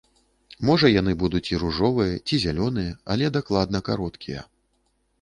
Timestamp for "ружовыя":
1.65-2.17